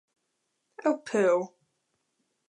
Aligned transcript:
o 0.89 0.91
pu. 1.07 1.23